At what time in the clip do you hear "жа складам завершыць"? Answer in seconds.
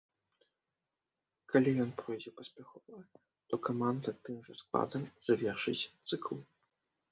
4.49-5.81